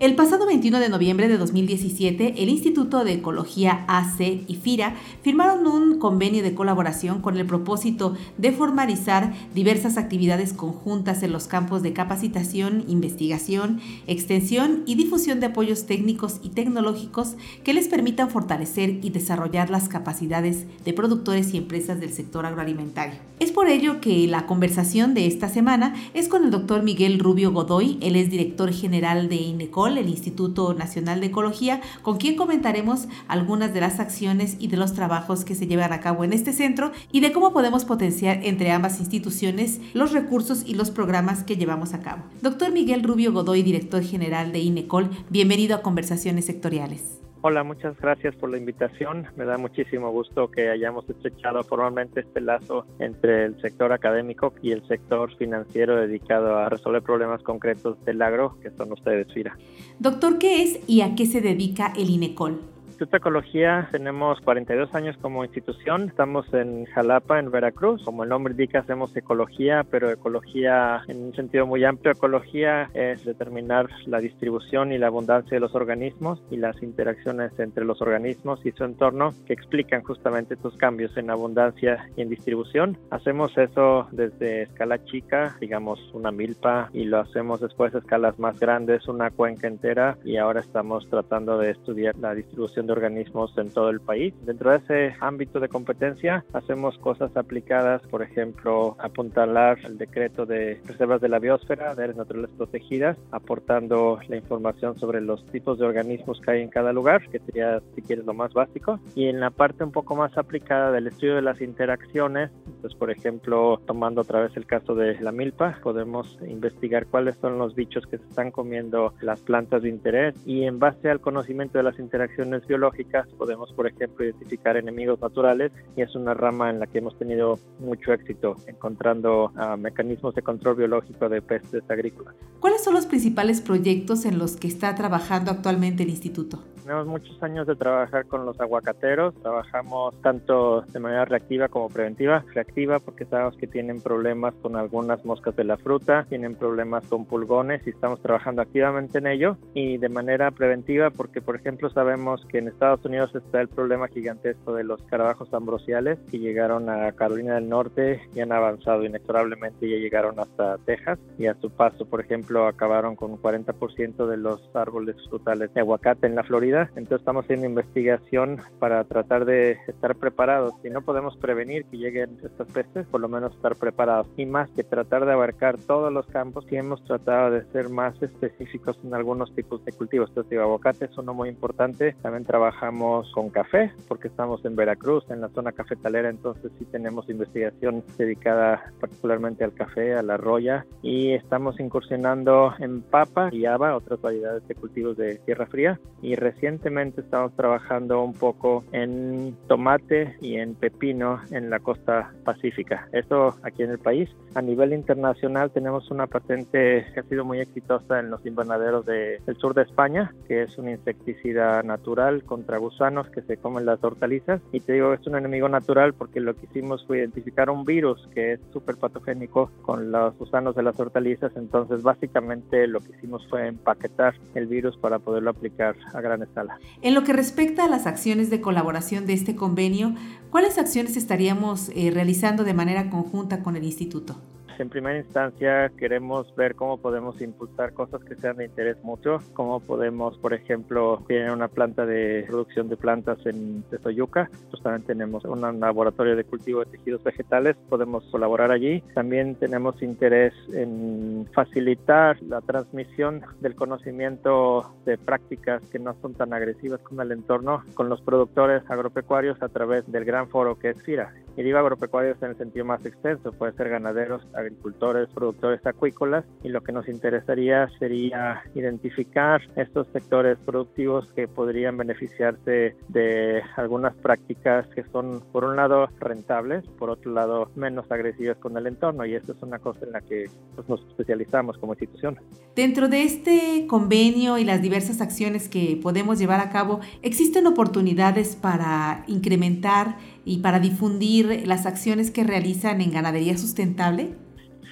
El 0.00 0.16
pasado 0.16 0.44
21 0.44 0.80
de 0.80 0.88
noviembre 0.88 1.28
de 1.28 1.38
2017, 1.38 2.42
el 2.42 2.48
Instituto 2.48 3.04
de 3.04 3.12
Ecología 3.12 3.84
AC 3.86 4.42
y 4.48 4.58
FIRA 4.60 4.96
firmaron 5.22 5.68
un 5.68 6.00
convenio 6.00 6.42
de 6.42 6.52
colaboración 6.52 7.20
con 7.20 7.36
el 7.36 7.46
propósito 7.46 8.16
de 8.36 8.50
formalizar 8.50 9.32
diversas 9.54 9.96
actividades 9.96 10.52
conjuntas 10.52 11.22
en 11.22 11.30
los 11.30 11.46
campos 11.46 11.82
de 11.84 11.92
capacitación, 11.92 12.84
investigación, 12.88 13.80
extensión 14.08 14.82
y 14.84 14.96
difusión 14.96 15.38
de 15.38 15.46
apoyos 15.46 15.86
técnicos 15.86 16.40
y 16.42 16.48
tecnológicos 16.48 17.36
que 17.62 17.72
les 17.72 17.86
permitan 17.86 18.30
fortalecer 18.30 18.98
y 19.00 19.10
desarrollar 19.10 19.70
las 19.70 19.88
capacidades 19.88 20.66
de 20.84 20.92
productores 20.92 21.54
y 21.54 21.58
empresas 21.58 22.00
del 22.00 22.12
sector 22.12 22.46
agroalimentario. 22.46 23.20
Por 23.64 23.70
ello 23.70 23.98
que 23.98 24.26
la 24.26 24.44
conversación 24.44 25.14
de 25.14 25.26
esta 25.26 25.48
semana 25.48 25.94
es 26.12 26.28
con 26.28 26.44
el 26.44 26.50
doctor 26.50 26.82
Miguel 26.82 27.18
Rubio 27.18 27.50
Godoy, 27.50 27.96
él 28.02 28.14
es 28.14 28.28
director 28.28 28.70
general 28.70 29.30
de 29.30 29.36
INECO 29.36 29.86
el 29.86 30.06
Instituto 30.06 30.74
Nacional 30.74 31.22
de 31.22 31.28
Ecología, 31.28 31.80
con 32.02 32.18
quien 32.18 32.36
comentaremos 32.36 33.08
algunas 33.26 33.72
de 33.72 33.80
las 33.80 34.00
acciones 34.00 34.56
y 34.58 34.66
de 34.66 34.76
los 34.76 34.92
trabajos 34.92 35.46
que 35.46 35.54
se 35.54 35.66
llevan 35.66 35.94
a 35.94 36.00
cabo 36.00 36.24
en 36.24 36.34
este 36.34 36.52
centro 36.52 36.92
y 37.10 37.20
de 37.20 37.32
cómo 37.32 37.54
podemos 37.54 37.86
potenciar 37.86 38.40
entre 38.44 38.70
ambas 38.70 39.00
instituciones 39.00 39.80
los 39.94 40.12
recursos 40.12 40.62
y 40.66 40.74
los 40.74 40.90
programas 40.90 41.42
que 41.42 41.56
llevamos 41.56 41.94
a 41.94 42.02
cabo. 42.02 42.22
Doctor 42.42 42.70
Miguel 42.70 43.02
Rubio 43.02 43.32
Godoy, 43.32 43.62
director 43.62 44.02
general 44.02 44.52
de 44.52 44.58
INECOL, 44.58 45.08
bienvenido 45.30 45.74
a 45.74 45.80
Conversaciones 45.80 46.44
Sectoriales. 46.44 47.23
Hola, 47.46 47.62
muchas 47.62 47.94
gracias 48.00 48.34
por 48.36 48.48
la 48.48 48.56
invitación. 48.56 49.26
Me 49.36 49.44
da 49.44 49.58
muchísimo 49.58 50.10
gusto 50.10 50.50
que 50.50 50.70
hayamos 50.70 51.06
estrechado 51.10 51.62
formalmente 51.62 52.20
este 52.20 52.40
lazo 52.40 52.86
entre 52.98 53.44
el 53.44 53.60
sector 53.60 53.92
académico 53.92 54.54
y 54.62 54.72
el 54.72 54.82
sector 54.88 55.30
financiero 55.36 55.94
dedicado 55.96 56.56
a 56.56 56.70
resolver 56.70 57.02
problemas 57.02 57.42
concretos 57.42 58.02
del 58.06 58.22
agro, 58.22 58.56
que 58.62 58.70
son 58.70 58.92
ustedes, 58.92 59.30
FIRA. 59.30 59.58
Doctor, 59.98 60.38
¿qué 60.38 60.62
es 60.62 60.80
y 60.88 61.02
a 61.02 61.14
qué 61.14 61.26
se 61.26 61.42
dedica 61.42 61.92
el 61.98 62.08
INECOL? 62.08 62.73
Instituto 62.94 63.16
Ecología 63.16 63.88
tenemos 63.90 64.40
42 64.42 64.94
años 64.94 65.16
como 65.20 65.44
institución. 65.44 66.02
Estamos 66.02 66.46
en 66.54 66.84
Jalapa, 66.84 67.40
en 67.40 67.50
Veracruz. 67.50 68.04
Como 68.04 68.22
el 68.22 68.28
nombre 68.28 68.52
indica, 68.52 68.78
hacemos 68.78 69.16
ecología, 69.16 69.84
pero 69.90 70.12
ecología 70.12 71.02
en 71.08 71.24
un 71.24 71.34
sentido 71.34 71.66
muy 71.66 71.84
amplio. 71.84 72.12
Ecología 72.12 72.90
es 72.94 73.24
determinar 73.24 73.88
la 74.06 74.20
distribución 74.20 74.92
y 74.92 74.98
la 74.98 75.08
abundancia 75.08 75.56
de 75.56 75.60
los 75.60 75.74
organismos 75.74 76.40
y 76.52 76.56
las 76.56 76.80
interacciones 76.84 77.58
entre 77.58 77.84
los 77.84 78.00
organismos 78.00 78.64
y 78.64 78.70
su 78.70 78.84
entorno 78.84 79.34
que 79.44 79.54
explican 79.54 80.04
justamente 80.04 80.54
estos 80.54 80.76
cambios 80.76 81.16
en 81.16 81.30
abundancia 81.30 82.08
y 82.16 82.22
en 82.22 82.28
distribución. 82.28 82.96
Hacemos 83.10 83.58
eso 83.58 84.06
desde 84.12 84.62
escala 84.62 85.04
chica, 85.04 85.56
digamos 85.60 85.98
una 86.14 86.30
milpa, 86.30 86.90
y 86.92 87.06
lo 87.06 87.18
hacemos 87.18 87.60
después 87.60 87.92
a 87.96 87.98
escalas 87.98 88.38
más 88.38 88.60
grandes, 88.60 89.08
una 89.08 89.32
cuenca 89.32 89.66
entera, 89.66 90.16
y 90.24 90.36
ahora 90.36 90.60
estamos 90.60 91.08
tratando 91.10 91.58
de 91.58 91.72
estudiar 91.72 92.14
la 92.18 92.36
distribución 92.36 92.83
de 92.86 92.92
organismos 92.92 93.56
en 93.58 93.70
todo 93.70 93.90
el 93.90 94.00
país. 94.00 94.34
Dentro 94.42 94.70
de 94.70 94.76
ese 94.78 95.16
ámbito 95.20 95.60
de 95.60 95.68
competencia 95.68 96.44
hacemos 96.52 96.98
cosas 96.98 97.36
aplicadas, 97.36 98.02
por 98.02 98.22
ejemplo, 98.22 98.96
apuntalar 98.98 99.78
el 99.84 99.98
decreto 99.98 100.46
de 100.46 100.80
reservas 100.86 101.20
de 101.20 101.28
la 101.28 101.38
biosfera, 101.38 101.94
de 101.94 102.04
áreas 102.04 102.18
naturales 102.18 102.50
protegidas, 102.56 103.16
aportando 103.30 104.18
la 104.28 104.36
información 104.36 104.98
sobre 104.98 105.20
los 105.20 105.44
tipos 105.46 105.78
de 105.78 105.86
organismos 105.86 106.40
que 106.40 106.50
hay 106.50 106.62
en 106.62 106.68
cada 106.68 106.92
lugar, 106.92 107.28
que 107.28 107.38
sería, 107.40 107.80
si 107.94 108.02
quieres, 108.02 108.24
lo 108.24 108.34
más 108.34 108.52
básico. 108.52 109.00
Y 109.14 109.26
en 109.26 109.40
la 109.40 109.50
parte 109.50 109.84
un 109.84 109.92
poco 109.92 110.16
más 110.16 110.36
aplicada 110.36 110.90
del 110.92 111.06
estudio 111.06 111.36
de 111.36 111.42
las 111.42 111.60
interacciones, 111.60 112.50
pues 112.84 112.94
por 112.96 113.10
ejemplo, 113.10 113.80
tomando 113.86 114.20
otra 114.20 114.42
vez 114.42 114.54
el 114.58 114.66
caso 114.66 114.94
de 114.94 115.18
la 115.18 115.32
milpa, 115.32 115.78
podemos 115.82 116.38
investigar 116.46 117.06
cuáles 117.06 117.34
son 117.36 117.56
los 117.56 117.74
bichos 117.74 118.06
que 118.06 118.18
se 118.18 118.24
están 118.24 118.50
comiendo 118.50 119.14
las 119.22 119.40
plantas 119.40 119.84
de 119.84 119.88
interés 119.88 120.34
y 120.44 120.64
en 120.64 120.78
base 120.78 121.08
al 121.08 121.18
conocimiento 121.18 121.78
de 121.78 121.84
las 121.84 121.98
interacciones 121.98 122.66
biológicas 122.66 123.26
podemos, 123.38 123.72
por 123.72 123.86
ejemplo, 123.86 124.26
identificar 124.26 124.76
enemigos 124.76 125.18
naturales 125.18 125.72
y 125.96 126.02
es 126.02 126.14
una 126.14 126.34
rama 126.34 126.68
en 126.68 126.78
la 126.78 126.86
que 126.86 126.98
hemos 126.98 127.18
tenido 127.18 127.58
mucho 127.78 128.12
éxito 128.12 128.54
encontrando 128.66 129.46
uh, 129.46 129.78
mecanismos 129.78 130.34
de 130.34 130.42
control 130.42 130.76
biológico 130.76 131.30
de 131.30 131.40
pestes 131.40 131.82
agrícolas. 131.88 132.34
¿Cuáles 132.60 132.84
son 132.84 132.92
los 132.92 133.06
principales 133.06 133.62
proyectos 133.62 134.26
en 134.26 134.38
los 134.38 134.56
que 134.56 134.68
está 134.68 134.94
trabajando 134.94 135.50
actualmente 135.50 136.02
el 136.02 136.10
instituto? 136.10 136.62
Tenemos 136.84 137.06
muchos 137.06 137.42
años 137.42 137.66
de 137.66 137.76
trabajar 137.76 138.26
con 138.26 138.44
los 138.44 138.60
aguacateros, 138.60 139.34
trabajamos 139.40 140.20
tanto 140.20 140.82
de 140.82 141.00
manera 141.00 141.24
reactiva 141.24 141.68
como 141.68 141.88
preventiva. 141.88 142.44
Reactiva 142.52 142.98
porque 142.98 143.24
sabemos 143.24 143.56
que 143.56 143.66
tienen 143.66 144.02
problemas 144.02 144.52
con 144.60 144.76
algunas 144.76 145.24
moscas 145.24 145.56
de 145.56 145.64
la 145.64 145.78
fruta, 145.78 146.26
tienen 146.28 146.56
problemas 146.56 147.02
con 147.06 147.24
pulgones 147.24 147.80
y 147.86 147.90
estamos 147.90 148.20
trabajando 148.20 148.60
activamente 148.60 149.16
en 149.16 149.28
ello. 149.28 149.56
Y 149.72 149.96
de 149.96 150.10
manera 150.10 150.50
preventiva 150.50 151.08
porque, 151.08 151.40
por 151.40 151.56
ejemplo, 151.56 151.88
sabemos 151.88 152.44
que 152.50 152.58
en 152.58 152.68
Estados 152.68 153.02
Unidos 153.06 153.34
está 153.34 153.62
el 153.62 153.68
problema 153.68 154.08
gigantesco 154.08 154.74
de 154.74 154.84
los 154.84 155.00
carabajos 155.04 155.54
ambrosiales 155.54 156.18
que 156.30 156.38
llegaron 156.38 156.90
a 156.90 157.12
Carolina 157.12 157.54
del 157.54 157.70
Norte 157.70 158.20
y 158.34 158.40
han 158.40 158.52
avanzado 158.52 159.04
inexorablemente 159.04 159.88
ya 159.88 159.96
llegaron 159.96 160.38
hasta 160.38 160.76
Texas 160.84 161.18
y 161.38 161.46
a 161.46 161.54
su 161.54 161.70
paso, 161.70 162.04
por 162.04 162.20
ejemplo, 162.20 162.66
acabaron 162.66 163.16
con 163.16 163.30
un 163.30 163.38
40% 163.40 164.26
de 164.26 164.36
los 164.36 164.60
árboles 164.74 165.16
frutales 165.30 165.72
de 165.72 165.80
aguacate 165.80 166.26
en 166.26 166.34
la 166.34 166.42
Florida 166.42 166.73
entonces 166.96 167.20
estamos 167.20 167.44
haciendo 167.44 167.66
investigación 167.66 168.58
para 168.78 169.04
tratar 169.04 169.44
de 169.44 169.78
estar 169.86 170.16
preparados. 170.16 170.74
Si 170.82 170.90
no 170.90 171.02
podemos 171.02 171.36
prevenir 171.36 171.84
que 171.86 171.98
lleguen 171.98 172.38
estas 172.42 172.68
pestes, 172.68 173.06
por 173.06 173.20
lo 173.20 173.28
menos 173.28 173.54
estar 173.54 173.76
preparados. 173.76 174.26
Y 174.36 174.46
más 174.46 174.68
que 174.70 174.84
tratar 174.84 175.26
de 175.26 175.32
abarcar 175.32 175.78
todos 175.78 176.12
los 176.12 176.26
campos, 176.26 176.64
sí 176.68 176.76
hemos 176.76 177.02
tratado 177.04 177.50
de 177.50 177.64
ser 177.72 177.88
más 177.88 178.20
específicos 178.22 178.98
en 179.04 179.14
algunos 179.14 179.54
tipos 179.54 179.84
de 179.84 179.92
cultivos. 179.92 180.28
Entonces, 180.30 180.50
digo, 180.50 180.62
aguacate 180.62 181.06
es 181.06 181.18
uno 181.18 181.34
muy 181.34 181.48
importante. 181.48 182.16
También 182.22 182.44
trabajamos 182.44 183.30
con 183.32 183.50
café, 183.50 183.92
porque 184.08 184.28
estamos 184.28 184.64
en 184.64 184.76
Veracruz, 184.76 185.24
en 185.30 185.40
la 185.40 185.48
zona 185.48 185.72
cafetalera, 185.72 186.28
entonces 186.28 186.72
sí 186.78 186.84
tenemos 186.86 187.28
investigación 187.28 188.02
dedicada 188.16 188.92
particularmente 189.00 189.64
al 189.64 189.74
café, 189.74 190.14
a 190.14 190.22
la 190.22 190.36
roya, 190.36 190.86
y 191.02 191.32
estamos 191.32 191.78
incursionando 191.78 192.72
en 192.78 193.02
papa 193.02 193.48
y 193.52 193.66
haba, 193.66 193.96
otras 193.96 194.20
variedades 194.20 194.66
de 194.66 194.74
cultivos 194.74 195.16
de 195.16 195.36
tierra 195.36 195.66
fría, 195.66 196.00
y 196.22 196.34
recién 196.34 196.63
recientemente 196.64 197.20
estamos 197.20 197.54
trabajando 197.54 198.24
un 198.24 198.32
poco 198.32 198.84
en 198.92 199.54
tomate 199.68 200.34
y 200.40 200.56
en 200.56 200.74
pepino 200.74 201.42
en 201.50 201.68
la 201.68 201.78
costa 201.78 202.32
pacífica. 202.42 203.06
Esto 203.12 203.54
aquí 203.62 203.82
en 203.82 203.90
el 203.90 203.98
país. 203.98 204.30
A 204.54 204.62
nivel 204.62 204.94
internacional 204.94 205.70
tenemos 205.72 206.10
una 206.10 206.26
patente 206.26 207.04
que 207.12 207.20
ha 207.20 207.22
sido 207.24 207.44
muy 207.44 207.60
exitosa 207.60 208.18
en 208.18 208.30
los 208.30 208.46
invernaderos 208.46 209.04
del 209.04 209.56
sur 209.58 209.74
de 209.74 209.82
España, 209.82 210.32
que 210.48 210.62
es 210.62 210.78
un 210.78 210.88
insecticida 210.88 211.82
natural 211.82 212.44
contra 212.44 212.78
gusanos 212.78 213.28
que 213.28 213.42
se 213.42 213.58
comen 213.58 213.84
las 213.84 214.02
hortalizas. 214.02 214.62
Y 214.72 214.80
te 214.80 214.94
digo, 214.94 215.12
es 215.12 215.26
un 215.26 215.36
enemigo 215.36 215.68
natural 215.68 216.14
porque 216.14 216.40
lo 216.40 216.54
que 216.54 216.64
hicimos 216.64 217.04
fue 217.06 217.18
identificar 217.18 217.68
un 217.68 217.84
virus 217.84 218.26
que 218.34 218.54
es 218.54 218.60
súper 218.72 218.96
patogénico 218.96 219.70
con 219.82 220.10
los 220.10 220.34
gusanos 220.38 220.74
de 220.74 220.82
las 220.82 220.98
hortalizas. 220.98 221.52
Entonces, 221.56 222.02
básicamente 222.02 222.86
lo 222.86 223.00
que 223.00 223.12
hicimos 223.12 223.46
fue 223.50 223.66
empaquetar 223.66 224.34
el 224.54 224.66
virus 224.66 224.96
para 224.96 225.18
poderlo 225.18 225.50
aplicar 225.50 225.94
a 226.14 226.20
gran 226.22 226.42
escala 226.42 226.53
en 227.02 227.14
lo 227.14 227.24
que 227.24 227.32
respecta 227.32 227.84
a 227.84 227.88
las 227.88 228.06
acciones 228.06 228.50
de 228.50 228.60
colaboración 228.60 229.26
de 229.26 229.32
este 229.32 229.56
convenio, 229.56 230.14
¿cuáles 230.50 230.78
acciones 230.78 231.16
estaríamos 231.16 231.90
eh, 231.94 232.10
realizando 232.12 232.64
de 232.64 232.74
manera 232.74 233.10
conjunta 233.10 233.62
con 233.62 233.76
el 233.76 233.84
instituto? 233.84 234.36
En 234.78 234.88
primera 234.88 235.18
instancia 235.18 235.90
queremos 235.96 236.54
ver 236.56 236.74
cómo 236.74 236.98
podemos 236.98 237.40
impulsar 237.40 237.92
cosas 237.92 238.24
que 238.24 238.34
sean 238.34 238.56
de 238.56 238.64
interés 238.64 238.96
mutuo, 239.04 239.40
cómo 239.52 239.78
podemos, 239.80 240.36
por 240.38 240.52
ejemplo, 240.52 241.22
tener 241.28 241.50
una 241.50 241.68
planta 241.68 242.04
de 242.04 242.44
producción 242.48 242.88
de 242.88 242.96
plantas 242.96 243.38
en 243.46 243.82
Tezoyuca, 243.84 244.50
pues 244.70 244.82
también 244.82 245.06
tenemos 245.06 245.44
un 245.44 245.80
laboratorio 245.80 246.34
de 246.34 246.44
cultivo 246.44 246.80
de 246.80 246.90
tejidos 246.90 247.22
vegetales, 247.22 247.76
podemos 247.88 248.24
colaborar 248.30 248.72
allí. 248.72 249.00
También 249.14 249.54
tenemos 249.54 250.02
interés 250.02 250.52
en 250.72 251.46
facilitar 251.52 252.42
la 252.42 252.60
transmisión 252.60 253.42
del 253.60 253.76
conocimiento 253.76 254.94
de 255.04 255.18
prácticas 255.18 255.82
que 255.90 255.98
no 255.98 256.16
son 256.20 256.34
tan 256.34 256.52
agresivas 256.52 257.00
con 257.00 257.20
el 257.20 257.30
entorno, 257.30 257.84
con 257.94 258.08
los 258.08 258.20
productores 258.22 258.82
agropecuarios 258.88 259.62
a 259.62 259.68
través 259.68 260.10
del 260.10 260.24
gran 260.24 260.48
foro 260.48 260.78
que 260.78 260.90
es 260.90 261.02
FIRA. 261.02 261.32
Y 261.56 261.62
digo 261.62 261.78
agropecuarios 261.78 262.42
en 262.42 262.50
el 262.50 262.56
sentido 262.56 262.84
más 262.84 263.04
extenso, 263.06 263.52
puede 263.52 263.72
ser 263.74 263.88
ganaderos, 263.88 264.46
agricultores, 264.54 265.28
productores 265.32 265.84
acuícolas 265.86 266.44
y 266.62 266.68
lo 266.68 266.82
que 266.82 266.92
nos 266.92 267.08
interesaría 267.08 267.88
sería 267.98 268.62
identificar 268.74 269.62
estos 269.76 270.08
sectores 270.08 270.58
productivos 270.64 271.30
que 271.32 271.46
podrían 271.46 271.96
beneficiarse 271.96 272.96
de 273.08 273.62
algunas 273.76 274.14
prácticas 274.16 274.86
que 274.88 275.04
son 275.12 275.42
por 275.52 275.64
un 275.64 275.76
lado 275.76 276.08
rentables, 276.18 276.84
por 276.98 277.10
otro 277.10 277.32
lado 277.32 277.70
menos 277.76 278.10
agresivas 278.10 278.56
con 278.58 278.76
el 278.76 278.86
entorno 278.86 279.24
y 279.24 279.34
esto 279.34 279.52
es 279.52 279.62
una 279.62 279.78
cosa 279.78 280.06
en 280.06 280.12
la 280.12 280.20
que 280.20 280.46
pues, 280.74 280.88
nos 280.88 281.00
especializamos 281.06 281.78
como 281.78 281.92
institución. 281.92 282.38
Dentro 282.74 283.08
de 283.08 283.22
este 283.22 283.86
convenio 283.88 284.58
y 284.58 284.64
las 284.64 284.82
diversas 284.82 285.20
acciones 285.20 285.68
que 285.68 285.98
podemos 286.02 286.38
llevar 286.38 286.60
a 286.60 286.70
cabo, 286.70 287.00
¿existen 287.22 287.66
oportunidades 287.66 288.56
para 288.56 289.24
incrementar 289.28 290.16
y 290.44 290.58
para 290.58 290.80
difundir 290.80 291.66
las 291.66 291.86
acciones 291.86 292.30
que 292.30 292.44
realizan 292.44 293.00
en 293.00 293.12
ganadería 293.12 293.56
sustentable? 293.56 294.43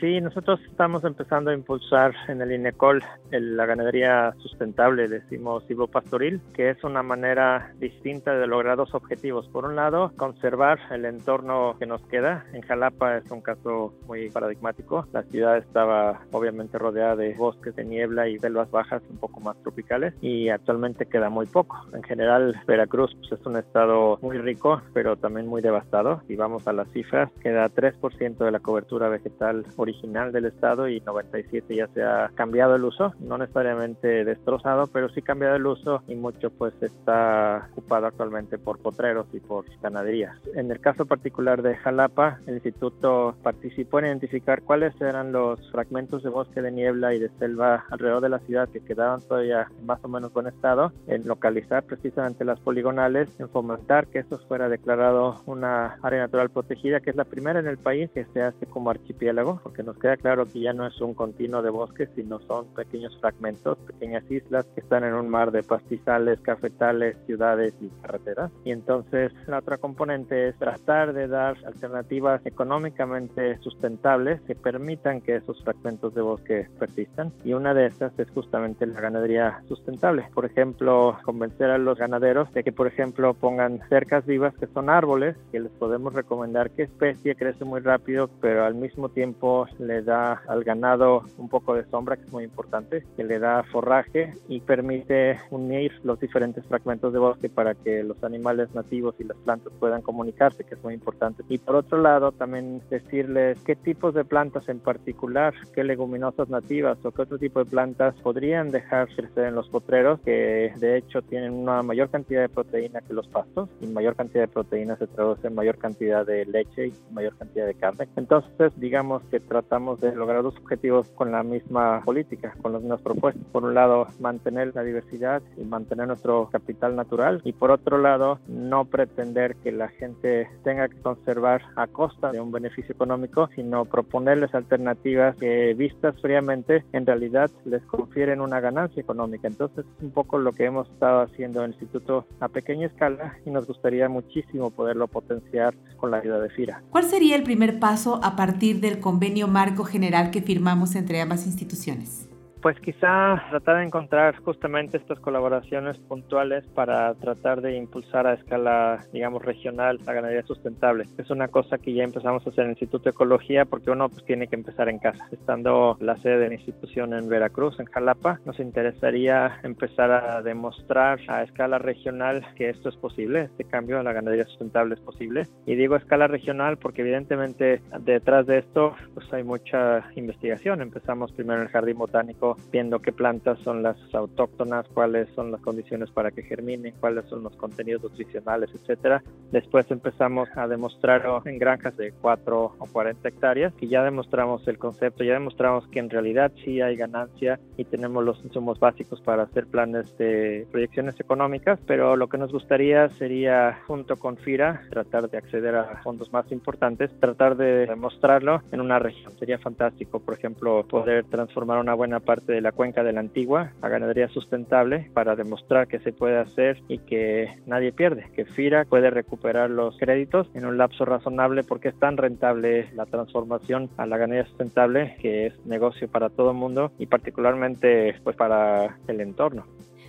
Sí, 0.02 0.20
nosotros 0.20 0.58
estamos 0.68 1.04
empezando 1.04 1.52
a 1.52 1.54
impulsar 1.54 2.12
en 2.26 2.42
el 2.42 2.50
INECOL 2.50 3.04
la 3.30 3.66
ganadería 3.66 4.34
sustentable, 4.38 5.06
decimos 5.06 5.62
pastoril, 5.92 6.40
que 6.54 6.70
es 6.70 6.82
una 6.82 7.04
manera 7.04 7.72
distinta 7.78 8.34
de 8.34 8.48
lograr 8.48 8.76
dos 8.76 8.94
objetivos. 8.94 9.46
Por 9.46 9.64
un 9.64 9.76
lado, 9.76 10.10
conservar 10.16 10.80
el 10.90 11.04
entorno 11.04 11.76
que 11.78 11.86
nos 11.86 12.02
queda. 12.08 12.44
En 12.52 12.62
Jalapa 12.62 13.18
es 13.18 13.30
un 13.30 13.42
caso 13.42 13.94
muy 14.08 14.28
paradigmático. 14.28 15.06
La 15.12 15.22
ciudad 15.22 15.56
estaba 15.56 16.22
obviamente 16.32 16.78
rodeada 16.78 17.14
de 17.14 17.34
bosques 17.34 17.76
de 17.76 17.84
niebla 17.84 18.28
y 18.28 18.40
selvas 18.40 18.72
bajas 18.72 19.04
un 19.08 19.18
poco 19.18 19.38
más 19.38 19.56
tropicales 19.62 20.14
y 20.20 20.48
actualmente 20.48 21.06
queda 21.06 21.30
muy 21.30 21.46
poco. 21.46 21.76
En 21.92 22.02
general, 22.02 22.60
Veracruz 22.66 23.14
pues, 23.20 23.40
es 23.40 23.46
un 23.46 23.56
estado 23.56 24.18
muy 24.20 24.36
rico, 24.38 24.82
pero 24.92 25.14
también 25.14 25.46
muy 25.46 25.62
devastado. 25.62 26.22
Si 26.26 26.34
vamos 26.34 26.66
a 26.66 26.72
las 26.72 26.90
cifras, 26.90 27.30
queda 27.40 27.68
3% 27.68 28.36
de 28.38 28.50
la 28.50 28.58
cobertura 28.58 29.08
vegetal 29.08 29.64
original 29.76 29.91
original 29.92 30.32
del 30.32 30.46
estado 30.46 30.88
y 30.88 31.00
97 31.00 31.74
ya 31.74 31.86
se 31.88 32.02
ha 32.02 32.30
cambiado 32.34 32.76
el 32.76 32.84
uso, 32.84 33.14
no 33.20 33.38
necesariamente 33.38 34.24
destrozado, 34.24 34.86
pero 34.86 35.08
sí 35.10 35.22
cambiado 35.22 35.56
el 35.56 35.66
uso 35.66 36.02
y 36.08 36.14
mucho 36.14 36.50
pues 36.50 36.74
está 36.82 37.68
ocupado 37.72 38.06
actualmente 38.06 38.58
por 38.58 38.78
potreros 38.78 39.26
y 39.32 39.40
por 39.40 39.64
ganaderías. 39.80 40.36
En 40.54 40.70
el 40.70 40.80
caso 40.80 41.06
particular 41.06 41.62
de 41.62 41.76
Jalapa, 41.76 42.40
el 42.46 42.54
instituto 42.54 43.34
participó 43.42 43.98
en 43.98 44.06
identificar 44.06 44.62
cuáles 44.62 44.98
eran 45.00 45.32
los 45.32 45.70
fragmentos 45.70 46.22
de 46.22 46.30
bosque 46.30 46.62
de 46.62 46.72
niebla 46.72 47.14
y 47.14 47.18
de 47.18 47.30
selva 47.38 47.84
alrededor 47.90 48.22
de 48.22 48.28
la 48.28 48.38
ciudad 48.40 48.68
que 48.68 48.80
quedaban 48.80 49.20
todavía 49.20 49.68
en 49.78 49.86
más 49.86 50.02
o 50.02 50.08
menos 50.08 50.32
buen 50.32 50.46
estado, 50.46 50.92
en 51.06 51.26
localizar 51.26 51.82
precisamente 51.84 52.44
las 52.44 52.60
poligonales, 52.60 53.28
en 53.38 53.48
fomentar 53.48 54.06
que 54.06 54.20
esto 54.20 54.38
fuera 54.48 54.68
declarado 54.68 55.42
una 55.46 55.98
área 56.02 56.20
natural 56.20 56.50
protegida, 56.50 57.00
que 57.00 57.10
es 57.10 57.16
la 57.16 57.24
primera 57.24 57.60
en 57.60 57.66
el 57.66 57.78
país 57.78 58.10
que 58.10 58.24
se 58.32 58.42
hace 58.42 58.66
como 58.66 58.90
archipiélago, 58.90 59.60
porque 59.62 59.81
nos 59.82 59.98
queda 59.98 60.16
claro 60.16 60.46
que 60.46 60.60
ya 60.60 60.72
no 60.72 60.86
es 60.86 61.00
un 61.00 61.14
continuo 61.14 61.62
de 61.62 61.70
bosques, 61.70 62.08
sino 62.14 62.40
son 62.40 62.66
pequeños 62.74 63.16
fragmentos, 63.20 63.78
pequeñas 63.78 64.28
islas 64.30 64.66
que 64.74 64.80
están 64.80 65.04
en 65.04 65.14
un 65.14 65.28
mar 65.28 65.52
de 65.52 65.62
pastizales, 65.62 66.40
cafetales, 66.40 67.16
ciudades 67.26 67.74
y 67.80 67.88
carreteras. 68.02 68.50
Y 68.64 68.70
entonces 68.70 69.32
la 69.46 69.58
otra 69.58 69.78
componente 69.78 70.48
es 70.48 70.56
tratar 70.56 71.12
de 71.12 71.28
dar 71.28 71.56
alternativas 71.66 72.44
económicamente 72.46 73.58
sustentables 73.58 74.40
que 74.42 74.54
permitan 74.54 75.20
que 75.20 75.36
esos 75.36 75.62
fragmentos 75.62 76.14
de 76.14 76.22
bosque 76.22 76.68
persistan. 76.78 77.32
Y 77.44 77.54
una 77.54 77.74
de 77.74 77.86
esas 77.86 78.18
es 78.18 78.30
justamente 78.30 78.86
la 78.86 79.00
ganadería 79.00 79.62
sustentable. 79.68 80.28
Por 80.34 80.44
ejemplo, 80.44 81.18
convencer 81.24 81.70
a 81.70 81.78
los 81.78 81.98
ganaderos 81.98 82.52
de 82.52 82.64
que, 82.64 82.72
por 82.72 82.86
ejemplo, 82.86 83.34
pongan 83.34 83.80
cercas 83.88 84.26
vivas 84.26 84.54
que 84.56 84.66
son 84.68 84.90
árboles, 84.90 85.36
que 85.50 85.60
les 85.60 85.72
podemos 85.72 86.12
recomendar 86.14 86.70
qué 86.70 86.84
especie 86.84 87.34
crece 87.34 87.64
muy 87.64 87.80
rápido, 87.80 88.28
pero 88.40 88.64
al 88.64 88.74
mismo 88.74 89.08
tiempo 89.08 89.61
le 89.78 90.02
da 90.02 90.42
al 90.48 90.64
ganado 90.64 91.24
un 91.38 91.48
poco 91.48 91.74
de 91.74 91.84
sombra, 91.84 92.16
que 92.16 92.24
es 92.24 92.32
muy 92.32 92.44
importante, 92.44 93.04
que 93.16 93.24
le 93.24 93.38
da 93.38 93.62
forraje 93.64 94.34
y 94.48 94.60
permite 94.60 95.38
unir 95.50 95.92
los 96.04 96.18
diferentes 96.20 96.64
fragmentos 96.66 97.12
de 97.12 97.18
bosque 97.18 97.48
para 97.48 97.74
que 97.74 98.02
los 98.02 98.22
animales 98.24 98.74
nativos 98.74 99.14
y 99.18 99.24
las 99.24 99.36
plantas 99.38 99.72
puedan 99.78 100.02
comunicarse, 100.02 100.64
que 100.64 100.74
es 100.74 100.82
muy 100.82 100.94
importante. 100.94 101.42
Y 101.48 101.58
por 101.58 101.76
otro 101.76 101.98
lado, 102.00 102.32
también 102.32 102.82
decirles 102.90 103.58
qué 103.64 103.76
tipos 103.76 104.14
de 104.14 104.24
plantas 104.24 104.68
en 104.68 104.78
particular, 104.78 105.54
qué 105.74 105.84
leguminosas 105.84 106.48
nativas 106.48 106.98
o 107.04 107.10
qué 107.10 107.22
otro 107.22 107.38
tipo 107.38 107.58
de 107.60 107.70
plantas 107.70 108.14
podrían 108.22 108.70
dejar 108.70 109.08
crecer 109.14 109.46
en 109.46 109.54
los 109.54 109.68
potreros, 109.68 110.20
que 110.20 110.72
de 110.76 110.96
hecho 110.96 111.22
tienen 111.22 111.52
una 111.52 111.82
mayor 111.82 112.10
cantidad 112.10 112.42
de 112.42 112.48
proteína 112.48 113.00
que 113.00 113.14
los 113.14 113.28
pastos, 113.28 113.68
y 113.80 113.86
mayor 113.86 114.16
cantidad 114.16 114.42
de 114.42 114.48
proteína 114.48 114.96
se 114.96 115.06
traduce 115.06 115.46
en 115.46 115.54
mayor 115.54 115.78
cantidad 115.78 116.26
de 116.26 116.44
leche 116.46 116.88
y 116.88 116.94
mayor 117.12 117.36
cantidad 117.36 117.66
de 117.66 117.74
carne. 117.74 118.08
Entonces, 118.16 118.72
digamos 118.76 119.22
que 119.30 119.40
tratamos 119.52 120.00
de 120.00 120.16
lograr 120.16 120.42
dos 120.42 120.56
objetivos 120.56 121.08
con 121.14 121.30
la 121.30 121.42
misma 121.42 122.00
política, 122.06 122.54
con 122.62 122.72
las 122.72 122.80
mismas 122.80 123.02
propuestas. 123.02 123.44
Por 123.52 123.64
un 123.64 123.74
lado, 123.74 124.06
mantener 124.18 124.72
la 124.74 124.82
diversidad 124.82 125.42
y 125.58 125.64
mantener 125.64 126.06
nuestro 126.06 126.48
capital 126.50 126.96
natural 126.96 127.42
y 127.44 127.52
por 127.52 127.70
otro 127.70 127.98
lado, 127.98 128.38
no 128.48 128.86
pretender 128.86 129.56
que 129.56 129.70
la 129.70 129.88
gente 129.88 130.48
tenga 130.64 130.88
que 130.88 130.96
conservar 131.02 131.60
a 131.76 131.86
costa 131.86 132.32
de 132.32 132.40
un 132.40 132.50
beneficio 132.50 132.94
económico, 132.94 133.50
sino 133.54 133.84
proponerles 133.84 134.54
alternativas 134.54 135.36
que 135.36 135.74
vistas 135.74 136.18
fríamente 136.22 136.84
en 136.92 137.04
realidad 137.04 137.50
les 137.66 137.82
confieren 137.82 138.40
una 138.40 138.60
ganancia 138.60 139.02
económica. 139.02 139.48
Entonces, 139.48 139.84
es 139.98 140.02
un 140.02 140.12
poco 140.12 140.38
lo 140.38 140.52
que 140.52 140.64
hemos 140.64 140.88
estado 140.88 141.20
haciendo 141.20 141.60
en 141.60 141.66
el 141.66 141.70
instituto 141.72 142.24
a 142.40 142.48
pequeña 142.48 142.86
escala 142.86 143.36
y 143.44 143.50
nos 143.50 143.66
gustaría 143.66 144.08
muchísimo 144.08 144.70
poderlo 144.70 145.08
potenciar 145.08 145.74
con 145.98 146.10
la 146.10 146.18
ayuda 146.18 146.40
de 146.40 146.48
FIRA. 146.48 146.82
¿Cuál 146.90 147.04
sería 147.04 147.36
el 147.36 147.42
primer 147.42 147.78
paso 147.78 148.18
a 148.22 148.34
partir 148.34 148.80
del 148.80 148.98
convenio 148.98 149.41
marco 149.48 149.84
general 149.84 150.30
que 150.30 150.42
firmamos 150.42 150.94
entre 150.94 151.20
ambas 151.20 151.46
instituciones? 151.46 152.31
Pues 152.62 152.78
quizá 152.78 153.42
tratar 153.50 153.78
de 153.78 153.86
encontrar 153.86 154.36
justamente 154.36 154.96
estas 154.96 155.18
colaboraciones 155.18 155.98
puntuales 155.98 156.64
para 156.76 157.12
tratar 157.14 157.60
de 157.60 157.76
impulsar 157.76 158.28
a 158.28 158.34
escala, 158.34 159.04
digamos, 159.12 159.44
regional 159.44 159.98
la 160.06 160.12
ganadería 160.12 160.44
sustentable. 160.44 161.06
Es 161.18 161.28
una 161.30 161.48
cosa 161.48 161.78
que 161.78 161.92
ya 161.92 162.04
empezamos 162.04 162.46
a 162.46 162.50
hacer 162.50 162.60
en 162.60 162.66
el 162.66 162.74
Instituto 162.74 163.06
de 163.06 163.10
Ecología 163.10 163.64
porque 163.64 163.90
uno 163.90 164.08
pues 164.08 164.24
tiene 164.24 164.46
que 164.46 164.54
empezar 164.54 164.88
en 164.88 165.00
casa. 165.00 165.26
Estando 165.32 165.96
la 165.98 166.16
sede 166.18 166.38
de 166.38 166.48
la 166.50 166.54
institución 166.54 167.14
en 167.14 167.28
Veracruz, 167.28 167.80
en 167.80 167.86
Jalapa, 167.86 168.38
nos 168.44 168.60
interesaría 168.60 169.58
empezar 169.64 170.12
a 170.12 170.40
demostrar 170.40 171.18
a 171.26 171.42
escala 171.42 171.78
regional 171.78 172.46
que 172.54 172.70
esto 172.70 172.90
es 172.90 172.96
posible, 172.96 173.40
este 173.40 173.64
cambio 173.64 173.98
a 173.98 174.04
la 174.04 174.12
ganadería 174.12 174.44
sustentable 174.44 174.94
es 174.94 175.00
posible. 175.00 175.48
Y 175.66 175.74
digo 175.74 175.96
escala 175.96 176.28
regional 176.28 176.76
porque 176.76 177.02
evidentemente 177.02 177.82
detrás 178.02 178.46
de 178.46 178.58
esto 178.58 178.94
pues 179.14 179.32
hay 179.32 179.42
mucha 179.42 180.04
investigación. 180.14 180.80
Empezamos 180.80 181.32
primero 181.32 181.58
en 181.58 181.66
el 181.66 181.72
Jardín 181.72 181.98
Botánico 181.98 182.51
viendo 182.70 183.00
qué 183.00 183.12
plantas 183.12 183.58
son 183.60 183.82
las 183.82 183.96
autóctonas, 184.14 184.86
cuáles 184.88 185.28
son 185.30 185.50
las 185.50 185.60
condiciones 185.60 186.10
para 186.10 186.30
que 186.30 186.42
germinen, 186.42 186.94
cuáles 187.00 187.24
son 187.26 187.42
los 187.42 187.56
contenidos 187.56 188.02
nutricionales, 188.02 188.70
etcétera. 188.74 189.22
Después 189.50 189.90
empezamos 189.90 190.48
a 190.56 190.66
demostrar 190.66 191.22
en 191.44 191.58
granjas 191.58 191.96
de 191.96 192.12
4 192.20 192.74
o 192.78 192.86
40 192.86 193.28
hectáreas 193.28 193.72
y 193.80 193.88
ya 193.88 194.02
demostramos 194.02 194.66
el 194.68 194.78
concepto, 194.78 195.24
ya 195.24 195.34
demostramos 195.34 195.86
que 195.88 195.98
en 195.98 196.10
realidad 196.10 196.52
sí 196.64 196.80
hay 196.80 196.96
ganancia 196.96 197.60
y 197.76 197.84
tenemos 197.84 198.24
los 198.24 198.42
insumos 198.44 198.78
básicos 198.78 199.20
para 199.20 199.44
hacer 199.44 199.66
planes 199.66 200.16
de 200.18 200.66
proyecciones 200.70 201.18
económicas, 201.20 201.78
pero 201.86 202.16
lo 202.16 202.28
que 202.28 202.38
nos 202.38 202.52
gustaría 202.52 203.08
sería 203.10 203.80
junto 203.86 204.16
con 204.16 204.36
FIRA 204.36 204.82
tratar 204.90 205.28
de 205.28 205.38
acceder 205.38 205.74
a 205.74 206.00
fondos 206.02 206.32
más 206.32 206.50
importantes, 206.52 207.10
tratar 207.20 207.56
de 207.56 207.86
demostrarlo 207.86 208.62
en 208.72 208.80
una 208.80 208.98
región. 208.98 209.32
Sería 209.38 209.58
fantástico, 209.58 210.20
por 210.20 210.34
ejemplo, 210.34 210.84
poder 210.86 211.24
transformar 211.24 211.78
una 211.78 211.94
buena 211.94 212.20
parte 212.42 212.52
de 212.52 212.60
la 212.60 212.72
cuenca 212.72 213.02
de 213.02 213.12
la 213.12 213.20
antigua 213.20 213.72
a 213.80 213.88
ganadería 213.88 214.28
sustentable 214.28 215.10
para 215.14 215.36
demostrar 215.36 215.86
que 215.86 216.00
se 216.00 216.12
puede 216.12 216.38
hacer 216.38 216.82
y 216.88 216.98
que 216.98 217.48
nadie 217.66 217.92
pierde, 217.92 218.30
que 218.34 218.44
FIRA 218.44 218.84
puede 218.84 219.10
recuperar 219.10 219.70
los 219.70 219.96
créditos 219.96 220.48
en 220.54 220.66
un 220.66 220.76
lapso 220.76 221.04
razonable 221.04 221.62
porque 221.62 221.88
es 221.88 221.98
tan 221.98 222.16
rentable 222.16 222.88
la 222.94 223.06
transformación 223.06 223.90
a 223.96 224.06
la 224.06 224.18
ganadería 224.18 224.48
sustentable 224.48 225.16
que 225.20 225.46
es 225.46 225.66
negocio 225.66 226.08
para 226.08 226.30
todo 226.30 226.50
el 226.50 226.56
mundo 226.56 226.92
y 226.98 227.06
particularmente 227.06 228.14
pues 228.24 228.36
para 228.36 228.98
el 229.06 229.20
entorno. 229.20 229.64